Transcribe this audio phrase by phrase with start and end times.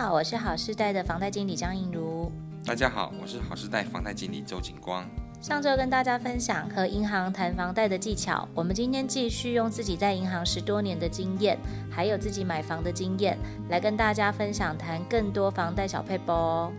[0.00, 2.32] 好，我是好世代的房贷经理张映如。
[2.64, 5.06] 大家好，我是好世代房贷经理周景光。
[5.42, 11.58] 上周跟大家分享和银行谈房贷的技巧，我们今天继续用自己在银行十多年的经验，
[11.90, 16.72] 还有自己买房的经验，来跟大家分享谈更多房贷小配包哦。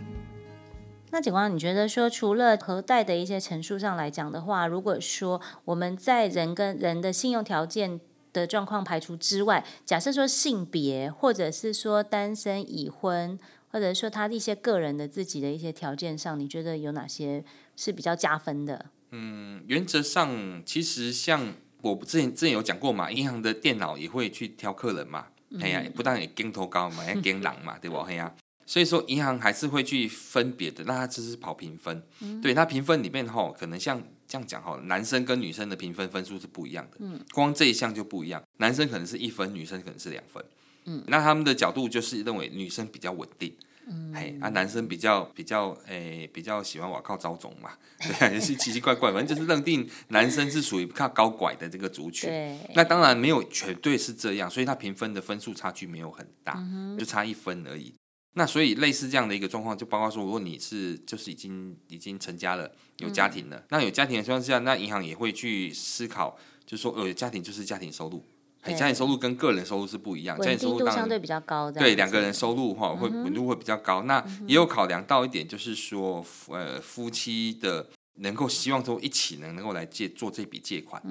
[1.11, 7.99] 那景光，你觉得说除了核贷的一些陈述上来讲的话，如果说我们在人跟人的信用条件
[8.33, 13.37] 的状况排除之外，假设说性别，或者是说单身、已婚，
[13.69, 17.43] 或者说他的一些个人的自己的一些条件上，你觉得有哪些？
[17.77, 18.87] 是比较加分的。
[19.09, 25.27] 嗯，原则上其实像我之前之前有讲过嘛，银行的电脑也会去挑客人嘛，
[25.59, 27.97] 哎呀、嗯，不但也跟头高嘛，也跟狼嘛，对不？
[28.05, 28.35] 哎呀，
[28.67, 32.03] 所以说银行还是会去分别的，那它只是跑评分。
[32.19, 36.97] 嗯、对，那评分里面吼，可能像这样讲哈，男生跟女生的评分分数是不一样的。
[37.01, 40.41] 嗯，光这一项就不一样，男生可能是一分，女生可能是两分。
[40.85, 43.53] 嗯，那他们的角度就是认为女生比较稳定。
[43.89, 52.29] 嗯，嘿，啊，男生比较比较，诶、欸，比较喜欢我靠招总嘛， 对，也是奇奇怪怪，反正就是认定男生是属于靠高拐的这个族群。
[52.29, 57.93] 对，那当然没有绝对是这样，所以他评分的分数差距没有很大，嗯、就差一分而已。
[58.33, 68.25] 那所以类似这样的一个状况，就包括说，如果你是就是已经已经成家了，有家庭了，嗯、那有家庭的情况下，那银行也会去思考，就是说，呃家庭就是家庭收入。
[68.61, 74.03] 哎家庭收入跟个人收入是不一样，家庭收入当然相对比较高，对两个人收入哈会稳度会比较高。
[74.03, 81.01] 那也有考量到一点，就是说，呃，夫妻的能够希望说一起能能够来借做这笔借款，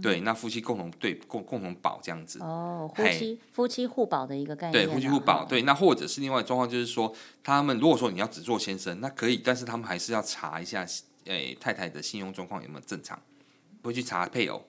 [0.00, 2.38] 对，那夫妻共同对共共同保这样子。
[2.40, 4.86] 哦，夫妻夫妻互保的一个概念。
[4.86, 10.86] 对，夫妻互保，对，那或者是另外状况，就是说，他们如果说你要只做先生，那可以，但是他们还是要查一下，
[11.24, 13.20] 诶，太太的信用状况有没有正常，
[13.82, 14.62] 会去查配偶。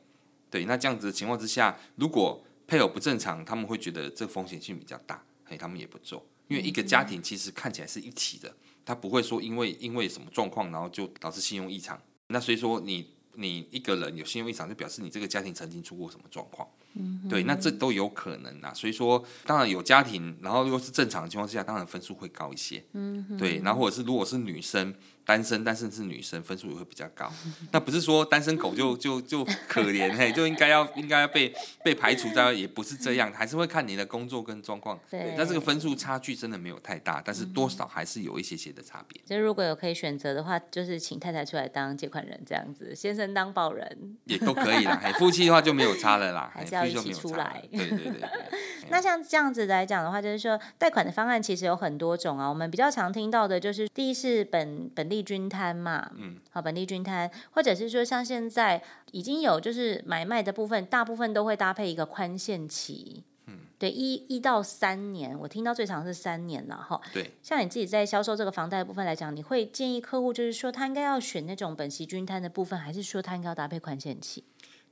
[0.50, 6.26] 对，那这样子的情况之下，如果配偶不正常，他们会觉得这个风险性比较大，嘿，他们也不做。
[6.48, 8.54] 因为一个家庭其实看起来是一起的，
[8.86, 12.02] 他不会说因为因为什么状况，然后就导致信用异常。
[12.28, 16.68] 那所以说你你一个人有信用异常，就表示你这个家庭曾经出过什么状况。
[16.96, 18.74] 嗯，对，那这都有可能啊。
[18.74, 22.84] 所以说，当然有家庭，然后如果是正常的情况之下，当然分数会高一些。
[22.94, 24.94] 嗯，对，然后或者是如果是女生。
[25.26, 27.32] 单身，但是是女生，分数也会比较高。
[27.72, 35.00] 那不是说单身狗就就就可怜嘿，就应该要应该要被被排除在外，也不是这样，还是会看你的工作跟状况。
[35.10, 39.22] 对，但这个分数差距真的没有太大，但是多少还是有一些些的差别。
[39.26, 45.02] 就如果有可以选择的话，就是请太太出来当借款人这样子，先生当保人也都可以啦。
[45.18, 47.64] 夫妻的话就没有差了啦， 还是要一起出来。
[47.72, 48.30] 对对对，对。
[48.90, 52.48] 那像这样子来讲的话，就是说贷款的方案其实有很多种啊。
[52.48, 67.00] 我们比较常听到的就是第一是本本地均摊嘛，嗯，好，本地均摊，或者是说像现在已经有就是买卖的部分，大部分都会搭配一个宽限期，嗯，对，一一到三年，我听到最长是三年了哈。
[67.14, 74.44] 对，像你自己在销售这个房贷的部分来讲，你会建议客户就是说他应该要选那种本息均摊的部分，还是说他应该要搭配宽限期？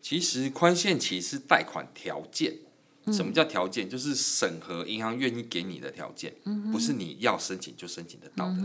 [0.02, 2.56] 其实宽限期是贷款条件。
[3.12, 3.90] 什么叫条件？
[3.90, 6.32] 就是审核银行愿意给你的条件，
[6.72, 8.58] 不是你要申请就申请得到的。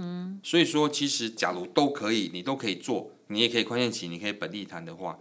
[0.43, 5.19] 所以说，其实假如都可以，你都可以做，你也可以宽限期，你可以本利摊的话，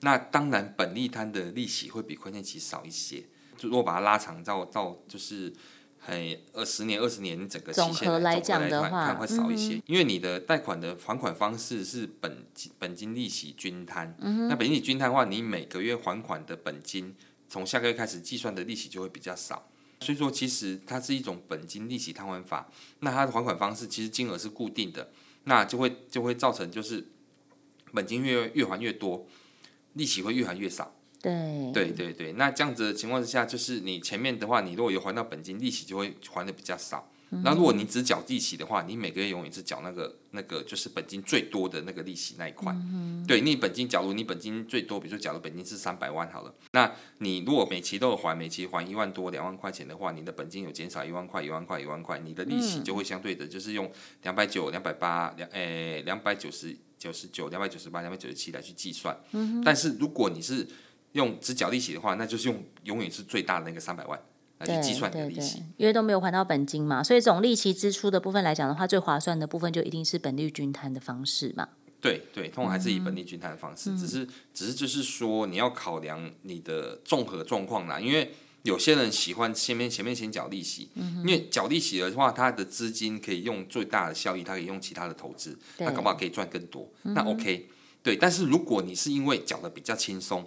[0.00, 3.24] 那当然本利摊的利息会比宽限期少一些。
[3.56, 5.50] 就如果把它拉长到到就是
[6.08, 14.16] 很二十年、二十年整个期限来讲的话，看会少一些，因为你的贷款的还款方式是本金本金利息均摊。
[14.48, 17.14] 那本金利息均摊的话，你每个月还款的本金。
[17.50, 19.70] 从下个月开始计算的利息就会比较少，
[20.00, 22.68] 所以说其实它是一种本金利息摊还法。
[23.00, 25.10] 那它的还款方式其实金额是固定的，
[25.44, 27.06] 那就会就会造成就是
[27.92, 29.26] 本金越越还越多，
[29.94, 30.94] 利息会越还越少。
[31.20, 37.10] 对对对对，那这样子的情况之下，就是你前面的话，你如果有还到本金，利息就会还的比较少。
[37.42, 42.72] 那如果你只缴利息的话，你每个月永远是缴那个那个就是本金最多的那个利息那一块。
[42.72, 53.92] 嗯、对，你本金，假如你本金最多，比如说假如本金是三百万好了，那你如果每期都有还，每期还一万多两万块钱的话，你的本金有减少一万块一万块一万块，你的利息就会相对的，就是用
[54.22, 59.14] 两百九两百八两诶两百九十九十九两百九十八两百九十七来去计算。
[59.32, 60.66] 嗯、但是如果你是
[61.12, 64.20] 用只缴利息的话，那就是用永远是最大的那个三百万。
[64.60, 71.68] 来去计算你的利息，因为都没有还到本金嘛，所以总利息支出的部分来讲的话，最划算的部分就一定是本利均摊的方式嘛。
[72.00, 78.32] 对对，通常还是以本利均摊的方式，嗯、只是只是就是说你要考量你的综合状况啦，因为
[78.64, 87.68] 有些人喜欢前面前面先缴利息，嗯、因为缴利息的话，他的资金可以用最大的效益，他可以用其他的投资，他搞不好可以赚更多，嗯、那 OK。
[88.02, 90.44] 对，但是如果你是因为缴的比较轻松，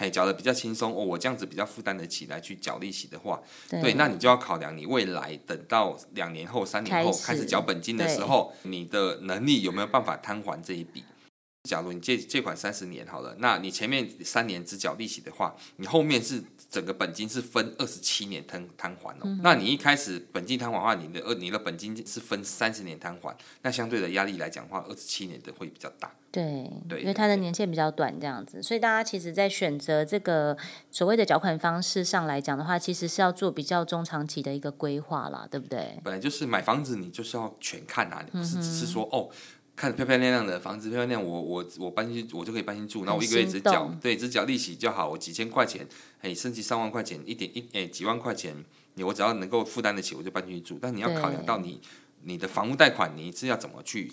[0.00, 3.38] 嘿，缴的比较轻松哦，我这样子比较负担得起来去缴利息的话，
[3.68, 11.04] 对，对，那你就要考量你未来等到两年后、三年后开始缴本金的时候，你的能力有没有办法摊还这一笔？
[11.64, 19.22] 假如你借借款三十年好了，那你前面三年只缴利息的话，你后面是整个本金是分二十七年摊摊还哦。
[19.24, 26.10] 嗯、那你一开始本金摊还的话，你的二你的本金是分三十年摊还，那相对的压力来讲的话，二十七年的会比较大。
[26.32, 30.56] 对，对，因为它的年限比较短，这样子，所以大家其实，在选择这个
[30.90, 36.00] 所谓的缴款方式上来讲的话，其实是要做比较中长期的一个规划啦，对不对？
[36.02, 39.30] 本来就是买房子，你就是要全看啊，你不是只是说、嗯、哦。
[39.80, 43.06] 看漂漂亮亮的房子，漂漂亮亮，我我我搬进去，我就可以搬进住。
[43.06, 45.08] 那我一个月只缴，对，只缴利息就好。
[45.08, 45.88] 我几千块钱，
[46.20, 48.54] 哎，甚至上万块钱，一点一哎几万块钱，
[48.96, 50.78] 你我只要能够负担得起，我就搬进去住。
[50.78, 51.80] 但你要考量到你
[52.24, 54.12] 你的房屋贷款，你是要怎么去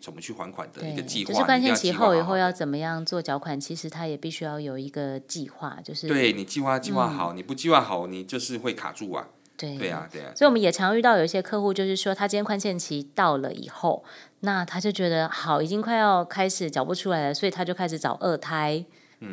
[0.00, 1.32] 怎么去还款的一个计划。
[1.32, 5.78] 就是宽限期后以后要怎么样做缴款，其实它也必须要有一个计划。
[5.84, 9.26] 就是对你计划计划好，嗯、你不计划好，你就是会卡住啊。
[9.60, 14.02] 对对啊，对啊，所以我们也常遇到有一些客户，就是说他今天宽限期到了以后，
[14.40, 18.84] 那他就觉得好，已经快要开始缴不出来了，所以他就开始找二胎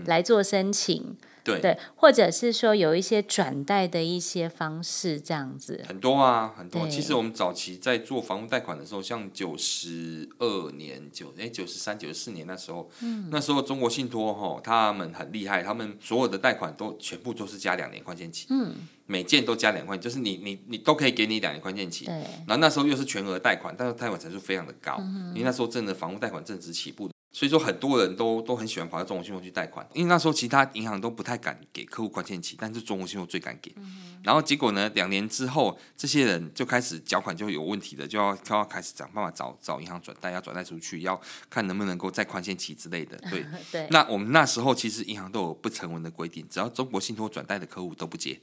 [0.06, 1.02] 来做申请。
[1.02, 1.18] 嗯
[1.54, 6.88] 对，对，或者是说有一些转贷的一些方式，这样子很多啊，很多。
[6.88, 18.74] 其实我们早期在做房屋贷款的时候，像九十二年、九哎九十三、九十四年那时候，嗯，那时候中国信托哈，他们很厉害，他们所有的贷款都全部都是加两年宽限期，嗯，
[19.06, 22.14] 每件都加两块，就是你你你都可以给你两年宽限期，对。
[22.46, 27.10] 然后那时候又是全额贷款，但是贷款成数非常的高，嗯，因为那时候真的房屋贷款正值起步。
[27.38, 33.72] 所以说很多人都都很喜欢跑到中国信托去贷款，因为那时候其他银行都不太敢给客户宽限期，但是中国信托最敢给。
[33.76, 43.16] 嗯、然后结果呢，两年之后，这些人就开始缴款就有问题的，就要就要开始想办法找找银行转贷，要转贷出去，要看能不能够再宽限期之类的。
[43.30, 43.88] 对对。
[43.92, 48.42] 那我们那时候其实银行都有不成文的规定，只要中国信托转贷的客户都不接，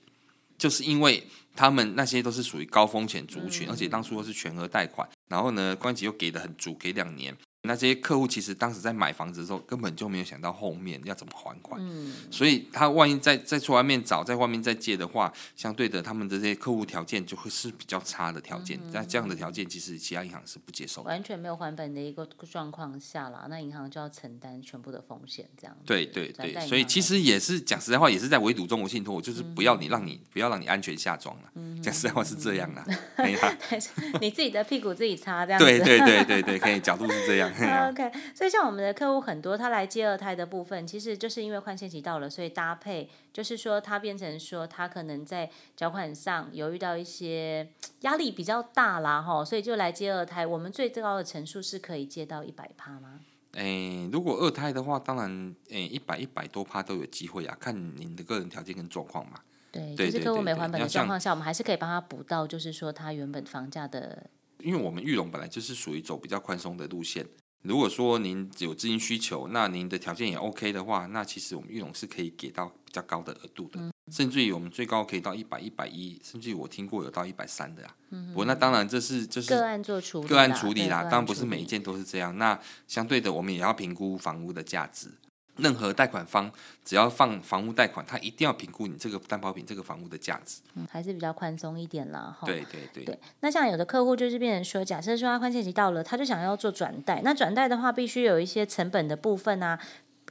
[0.56, 1.26] 就是因为
[1.56, 7.36] 他们那些都是属于高风险族群，嗯、而且当初都是全额贷款，然后呢，宽限期又给的很足，给两年。
[7.66, 18.78] 那这些客户其实当时在买房子的时候，根本就没有想到后面要怎么还款，嗯、所以他万一再再去外面找，在外面再借的话，相对的他们的这些客户条件就会是比较差的条件。
[18.92, 21.08] 那、嗯、这样的条件，其实其他银行是不接受的。
[21.08, 25.74] 完全没有还本的一个状况下啦，那银行就要承担全部的风险，这样。
[25.86, 31.42] 对对对，所以其实也是讲实在话，也是在围堵中国信托，就是不要你让你不要让你安全下庄了。
[31.82, 32.84] 讲、嗯、实在话是这样啦。
[34.20, 35.64] 你自己的屁股自己擦，这样子。
[35.64, 37.53] 对对对对对，可以角度是这样。
[37.90, 38.12] OK。
[38.34, 47.68] 所以像我们的客户很多，他来接二胎的部分，其实就是因为宽限期到了，所以搭配就是说他变成说他可能在缴款上有遇到一些
[48.00, 50.46] 压力比较大啦，哈，所以就来接二胎。
[50.46, 53.20] 我们最高的成数是可以接到一百趴吗？
[53.52, 59.38] 诶，如果二胎的话，当然诶一百一百多趴都有机会啊，看您的个人条件跟状况嘛。
[59.70, 64.28] 对，就是客户没还本的状况下，我们还是可以帮他补到，就是说他原本房价的。
[64.60, 67.26] 因为我们裕隆本来就是属于走比较宽松的路线。
[67.64, 77.96] 如果说您有资金需求，那您的条件也 OK 的话，那其实我们玉龙是可以给到比较高的额度的，嗯、甚至于我们最高可以到一百、一百一，甚至于我听过有到一百三的啊。
[78.10, 82.36] 嗯、不过那当然这是就是个案做处理，个案处理啦，当然不是每一件都是这样。
[82.36, 85.08] 那相对的，我们也要评估房屋的价值。
[85.56, 86.50] 任何贷款方
[86.84, 92.46] 只要放房屋贷款，他一定要评估你这个担保品这个房屋的价值，嗯，还是比较宽松一点啦，哈。
[92.46, 93.18] 对对对，对。
[93.40, 99.78] 那像有的客户就是变成说，假设说他宽限期到了，他就想要做转贷，那转贷的话必须有一些成本的部分啊，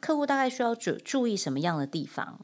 [0.02, 2.40] 客户大概需要注注意什么样的地方？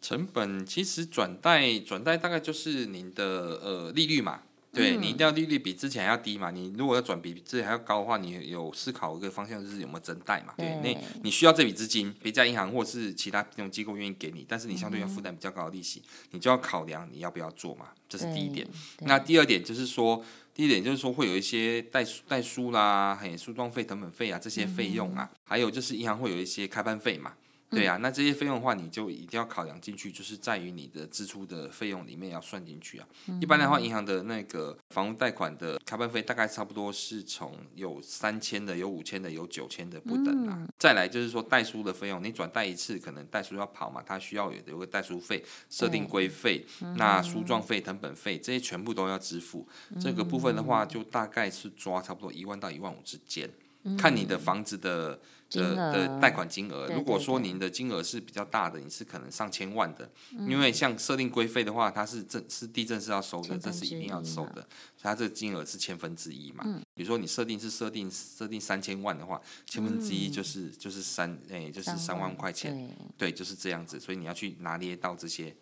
[0.00, 3.24] 成本其实转贷转贷大概就是您的
[3.62, 4.42] 呃利率嘛。
[4.74, 6.50] 对，你一定要利率比之前还要低嘛。
[6.50, 10.52] 你如果要转比之前还要高的话，你有思考一个方向，就是有没有增贷嘛。
[10.56, 17.86] 对，那你需要这笔资金，别家银行或是其他金融机构愿意给你，但是你相对要负担比较高的利息，嗯、你就要考量你要不要做嘛。
[18.08, 18.66] 这是第一点。
[19.00, 27.32] 那第二点就是说，第一点就是说会有一些代代书啦，还有书状费、成本费啊这些费用啊，嗯、还有就是银行会有一些开办费嘛。
[27.70, 33.08] 对啊，那这些费用的话，你就一定要考量进去，就是在于你的支出的费用里面要算进去啊。
[33.26, 40.56] 嗯、一般的话，银行的那个房屋贷款的开办费大概差不多是从有三千的、有五千的、有九千的不等啊。
[40.60, 49.66] 嗯、再来就是说代书的费用，你转贷一次，可能代书要跑嘛，它需要有有个代书费、设定规费、嗯、那书状费、成本费这些全部都要支付。
[49.90, 53.50] 嗯、这个部分的话，就大概是抓差不多一万到一万五之间。
[53.98, 55.20] 看你的房子的
[55.54, 60.10] 的的贷款金额，如果说您的金额是比较大的，你是可能上千万的，
[60.48, 64.66] 因为像设定规费的话，它是正是地震是要收的，这是一定要收的，
[65.00, 66.64] 它这个金额是千分之一嘛。
[66.94, 75.54] 比如说你设定是设定设定三千万的话，千分之一就是就是三哎就是三万块钱，对，就是这样子，所以你要去拿捏到这些。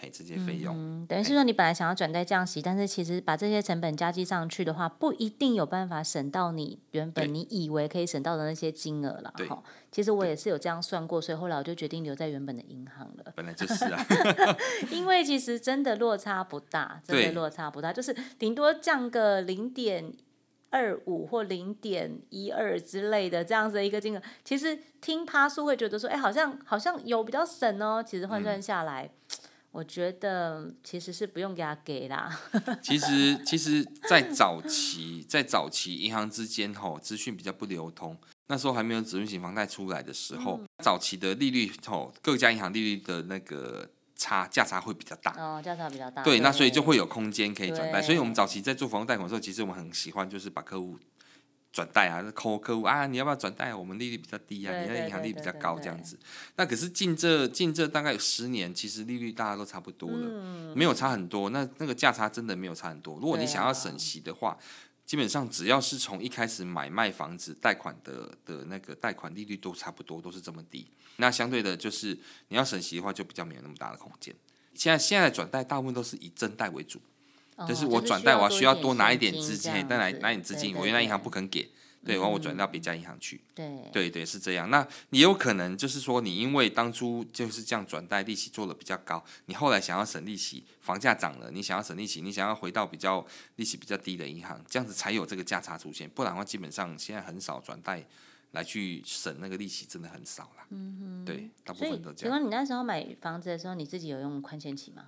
[0.00, 9.34] 嘿，这些费用，嗯，等于是说你本来想要转贷降息，但是其实把这些成本加计上去的话，不一定有办法省到你原本你以为可以省到的那些金额了。
[9.48, 13.32] 哈，其实我也是有这样算过，所以后来我就决定留在原本的银行了。
[13.34, 14.06] 本来就是啊，
[14.92, 20.12] 因为其实真的落差不大，真的落差不大，就是顶多降个零点
[20.70, 24.22] 二五或零点一二之类的这样子的一个金额。
[24.44, 28.00] 其实听趴数会觉得说，哎，好像好像有比较省哦。
[28.00, 29.04] 其实换算下来。
[29.04, 29.10] 嗯
[29.70, 32.40] 我觉得其实是不用给他给啦。
[32.82, 45.32] 其实，其实，在早期，在早期银行之间吼资讯比较不流通，那时候还没有指数型房贷出来的时候，嗯、早期的利率吼各家银行利率的那个差价差会比较大。
[45.38, 46.22] 哦，价差比较大。
[46.22, 48.00] 对，那所以就会有空间可以转贷。
[48.02, 50.98] 所以我们早期在做房屋贷款的时候，其实我们很喜欢就是把客户。
[51.72, 53.74] 转贷啊，扣客户啊，你要不要转贷？
[53.74, 56.18] 我们利率比较低啊，你的银行利率比较高，这样子。
[56.56, 61.50] 那可是近这近这大概有十年，其实利率大家都差不多了，嗯、没有差很多。
[61.50, 63.18] 那那个价差真的没有差很多。
[63.20, 64.58] 如果你想要省息的话，啊、
[65.04, 70.90] 基本上只要是从一开始买卖房子贷款的的那个贷款利率都差不多，都是这么低。
[71.16, 74.34] 那相对的，就是你要省息的话，就比较没有那么大的空间。
[74.74, 77.00] 现在现在转贷大部分都是以增贷为主。
[77.66, 81.68] 就是我转贷，我要需要多拿一点资金，但来拿点资金，我原来银行不肯给，
[82.04, 84.70] 对，然后我转到别家银行去，对，对对是这样。
[84.70, 96.08] 那也有可能就是说，你因为当初就是这样转贷，利息做的比较高，你后来想要省利息，房价涨了，你想要省利息，你想要回到比较利息比较低的银行，这样子才有这个价差出现。
[96.08, 98.04] 不然的话，基本上现在很少转贷
[98.52, 100.66] 来去省那个利息，真的很少了。
[100.70, 102.30] 嗯哼，对，大部分都这样。
[102.30, 105.06] 请问你那时候买房子的时候，你自己有用宽限期吗？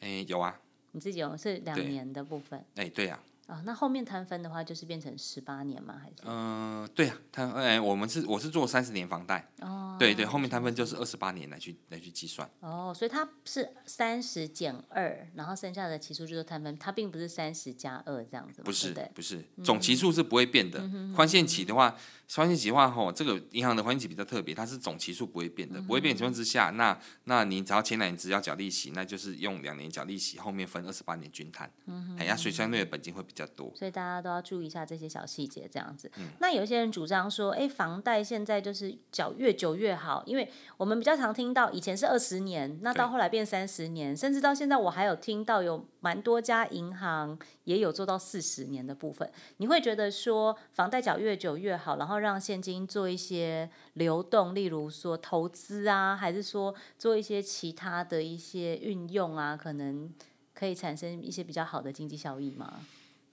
[0.00, 0.58] 哎，有啊。
[0.92, 3.18] 你自己有是两年的部分，哎，对呀。
[3.18, 3.31] 啊，
[3.64, 6.00] 那后面摊分的话，就是变成十八年吗？
[6.02, 6.14] 还是？
[6.24, 12.48] 嗯，对呀，摊哎，我们是我是做三十年房贷，哦，对对，后面摊分就是二十八年来去来去计算。
[12.60, 18.62] 哦，所以它是三十减二，然后剩下的期数就是摊分，它并不是三十加二这样子。
[18.62, 20.82] 不是，不是，总期数是不会变的。
[21.14, 21.96] 宽限期的话，
[22.34, 31.70] 宽限期的话，吼，这个银行的宽限期比较特别，它是总期数不会变的，不会变的情况之下，那那你只要前两年只要缴利息，那就是用两年缴利息，后面分二十八年均摊，
[32.18, 33.70] 哎呀，所以相对的本金会比较多。
[33.74, 34.22] 所以大家。
[34.22, 36.08] 都要注意一下这些小细节，这样子。
[36.16, 49.28] 嗯、那有些人主张说，哎，房贷现在就是缴越久越好，因为我们比较常听到以前是二十年，那到后来变三十年，甚至到现在我还有听到有蛮多家银行也有做到四十年的部分。
[49.56, 60.12] 你会觉得说，房贷缴越久越好，然后让现金做一些流动，例如说投资啊，还是说做一些其他的一些运用啊，可能
[60.54, 62.72] 可以产生一些比较好的经济效益吗？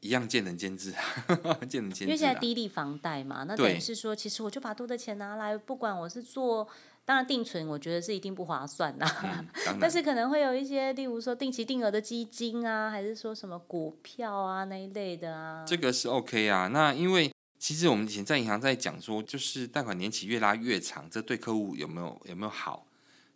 [0.01, 0.93] 一样见仁见智，
[1.67, 2.03] 见仁见智。
[2.05, 6.67] 因为现在低利房贷嘛，那等于是说，其实我就把多的钱拿来，不管我是做，
[7.05, 9.05] 当然定存，我觉得是一定不划算的。
[9.23, 9.45] 嗯、
[9.79, 15.65] 但是可能会有一些，例如说定期定额的基金啊，还是说什么股票啊那一类的啊。
[15.65, 16.67] 这个是 OK 啊。
[16.67, 22.85] 那因为其实我们以前在银行在讲说，就是贷款年期越拉越长，这对客户有没有有没有好？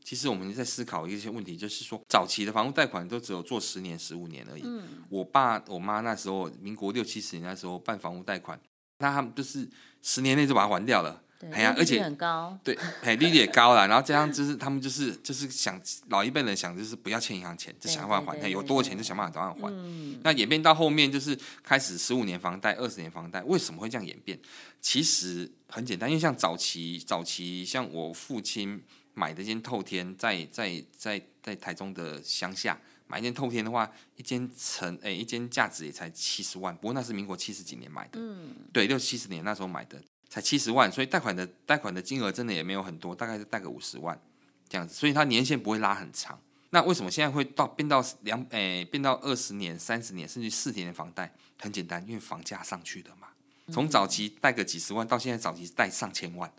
[0.03, 4.61] 其实我们在思考一些问题，就是说早期的房屋贷款都只有做十年、十五年而已。
[4.65, 8.59] 嗯、我爸、我妈那时候，民国六七十年那时候办房屋贷款，
[8.99, 9.67] 那他们就是
[10.01, 11.21] 十年内就把它还掉了。
[11.39, 12.57] 对，哎呀，而且很高。
[12.63, 13.87] 对，哎，利率也高了。
[13.87, 18.49] 然后这样就是他们就是就是想老一辈人想就是不要欠银行钱，就想办法还。
[18.49, 19.73] 有多少钱就想办法找他还。
[19.73, 24.37] 嗯、那演变到后面就是开始十五年房贷、二十年房贷，为什么会这样演变？
[24.81, 28.83] 其实很简单，因为像早期早期像我父亲。
[29.13, 44.19] 买的一间透天，在在在在台中的乡下买一间透天的话，一间成诶，一间价值也才七十万，不过那是民国七十几年买的，嗯，对，六七十年那时候买的才七十万，所以贷款的贷款的金额真的也没有很多，大概是贷个五十万
[44.67, 46.39] 这样子，所以它年限不会拉很长。
[46.71, 51.31] 那为什么现在会到变到两诶变到二十年、三十年甚至四十年的房贷？
[51.59, 53.27] 很简单，因为房价上去的嘛，
[53.71, 56.51] 从早期贷个几十万到现在早期贷上千万。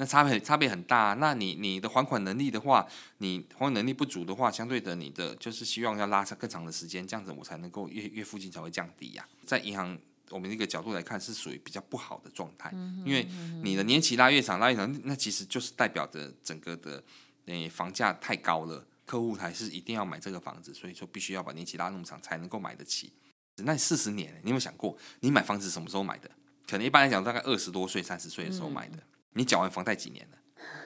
[0.00, 1.14] 那差别差别很大。
[1.20, 2.88] 那你你的还款能力的话，
[3.18, 9.44] 你还款能力不足的话，相对的你的就是希望要拉长更长的时间，这样子我才能够月月付金才会降低呀、啊。
[9.44, 9.96] 在银行
[10.30, 12.70] 我们这个角度来看，是属于比较不好的状态，
[13.04, 13.28] 因为
[13.62, 17.04] 你的年期拉越长，拉越长，那其实就是代表着整个的
[17.44, 23.12] 诶房价太高了，客户还是一定要买这个房子，所以说必须要把年期拉那么长才能够买得起。
[23.56, 26.30] 那四十年，你有没有想过，你买房子什么时候买的？
[26.66, 28.96] 可能一般来讲，大概二十多岁、三十岁的时候买的。
[28.96, 29.02] 嗯、
[29.34, 30.36] 你缴完房贷几年了？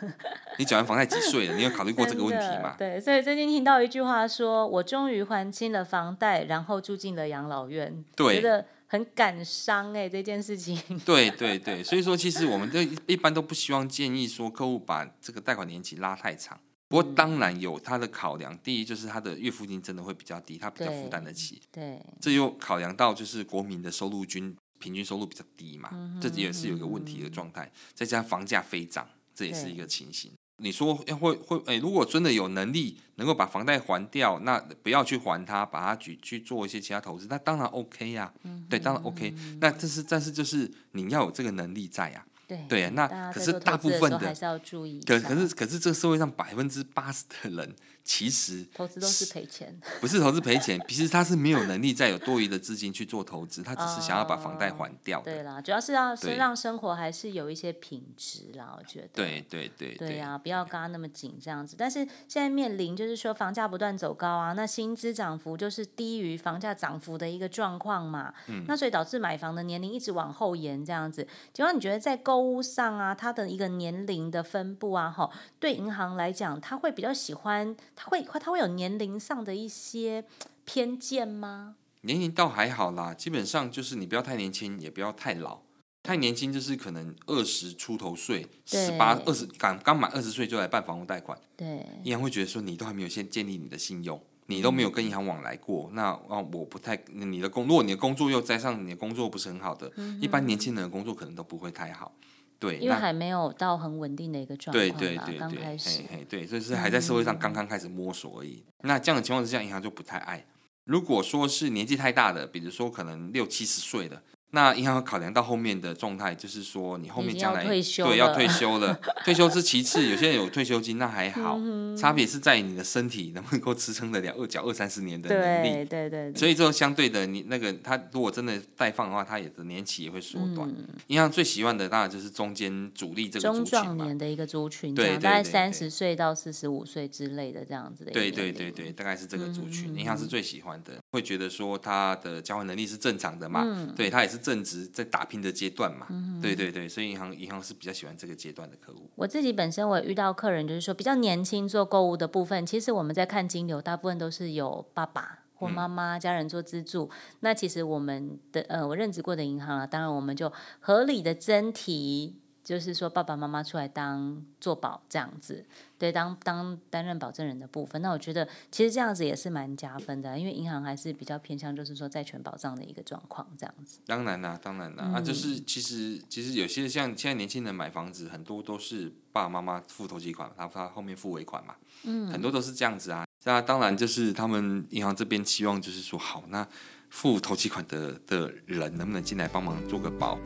[0.58, 1.56] 你缴完房贷几岁了？
[1.56, 2.74] 你有考虑过这个问题吗？
[2.78, 10.78] 对，所以最近听到一句话说：“我终于还清了房贷，然后住进了养老院。”对，觉得很感伤哎、欸，这件事情。
[11.04, 16.60] 对对对，所以说其实我们都一般都不希望建议说客户把这个贷款年期拉太长。
[16.86, 21.62] 不过当然有他的考量，第一就是他的月付金真的会比较低，他比较负担得起。
[21.72, 27.72] 对，这又考量到就是国民的收入均平均收入比较低嘛，嗯、这也是有一个问题的状态。
[27.94, 30.30] 再加上房价飞涨，这也是一个情形。
[30.58, 38.66] 你说要会会诶，如果真的有能力能够把房贷还掉，那不要去还它，把它去去做一些其他投资，那当然 OK 呀、啊嗯。
[38.68, 39.34] 对，当然 OK。
[39.58, 42.32] 那这是但是就是你要有这个能力在呀、啊。
[42.46, 45.00] 对，对，那可是大部分的，还是要注意。
[45.00, 47.74] 可可是可是这个社会上百分之八十的人。
[48.04, 55.22] 其实投资都是赔钱，不是投资赔钱， 其实他是没有能力再有多余的资金去做投资，他只是想要把房贷还掉。
[55.22, 59.08] 对啦，主要是要是让生活还是有一些品质啦，我觉得。
[59.14, 61.76] 对对对对呀、啊，不要跟他那么紧这样子。
[61.78, 68.34] 但是现在面临就是说房价不断走高啊，那薪资涨幅就是低于房价涨幅的一个状况嘛。
[68.48, 68.66] 嗯。
[68.68, 71.26] 那所以导致买房的年龄一直往后延这样子。
[71.54, 77.74] 请问你觉得在购物上啊，它的一个年龄的分布啊，哈，对银行来讲，他会比较喜欢？
[77.94, 80.24] 他会他会有年龄上的一些
[80.64, 81.76] 偏见吗？
[82.02, 85.60] 年龄倒还好啦，基本上就是你不要太年轻，也不要太老。
[86.02, 91.38] 太年轻就是可能二十出头岁，十八、二十刚刚满二十岁就来办房屋贷款。
[91.56, 102.14] 对，银行会觉得说你都还没有先建立你的信用，你都没有跟银行往来过，嗯、那啊我不太你的工，如果你的工作又加上你的工作不是很好的，嗯、一般年轻人的工作可能都不会太好。
[102.64, 108.64] 对，因为还没有到很稳定的一个状况，对对对，刚开始，嘿嘿，对，所以是还在社会上刚刚开始摸索而已。
[108.82, 110.44] 嗯、那这样的情况之下，银行就不太爱。
[110.84, 114.22] 如果说是年纪太大的，比如说可能六七十岁的。
[114.54, 126.38] 那银行考量到后面的状态，就是说你后面将来对要退休了， 退休是其次，有些人有退休金那还好，嗯、差别是在于你的身体能不能够支撑得了二缴二三十年的能力，对对对，对。
[126.38, 130.68] 所以说相对的，你那个他如果真的贷放的话，他也的年期也会缩短。
[131.08, 138.12] 银、嗯、行最喜欢的当然就是中间主力这个族群中壮年的一个族群，对，大概三十岁到四十五岁之类的这样子的。
[138.12, 145.24] 对对对对，大概是这个族群，银、嗯、行是最喜欢的，会觉得说他的交换能力是正常的嘛，嗯、对他也是正值在打。
[145.24, 149.08] 拼的阶段嘛、嗯，对对对，所以银行银行是比较喜欢这个阶段的客户。
[149.16, 157.16] 我自己本身我也遇到客人，就是说比较年轻做购物的部分，其实我们在看金流，大部分都是有爸爸或妈妈家人做资助、嗯。
[157.40, 162.36] 那其实我们的呃，我任职过的银行啊，当然我们就合理的增提。
[162.64, 165.64] 就是说，爸爸妈妈出来当做保这样子，
[165.98, 173.98] 对，当当担任保证人的部分，那我觉得其实这样子也是蛮加分的，因为银行还是比较偏向就是说债权保障的一个状况这样子。
[174.06, 181.74] 当然啦，当然啦，嗯、啊，就是其实其实有些像现在年轻人买房子，很多都是爸爸妈妈付头期款，然后他后面付尾款嘛，
[182.04, 183.26] 嗯，很多都是这样子啊。
[183.44, 186.66] 那当然就是他们银行这边期望就是说，好，那
[187.10, 190.38] 付头期款的的人能不能进来帮忙做个保？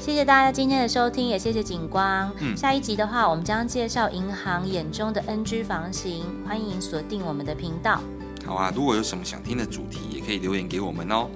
[0.00, 2.30] 谢谢大家今天的收听，也谢谢景光。
[2.40, 8.00] 嗯，下一集的话，我们将介绍银行眼中的 NG 房型，欢迎锁定我们的频道。
[8.44, 11.28] 好啊，如果有什么想听的主题，也可以留言给我们哦。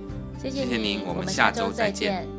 [0.43, 2.38] 谢谢您，我们下周再见。